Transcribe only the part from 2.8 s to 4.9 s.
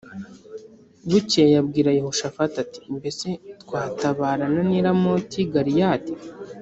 “Mbese twatabarana n’i